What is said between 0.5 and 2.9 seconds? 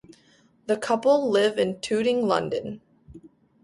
The couple live in Tooting, London.